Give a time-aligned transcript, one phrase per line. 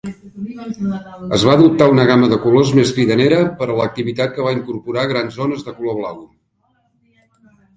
[1.35, 5.05] Es va adoptar una gama de colors més cridanera per a l'activitat que va incorporar
[5.13, 6.25] grans zones de color blau.